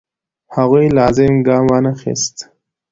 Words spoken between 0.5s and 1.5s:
هغوی لازم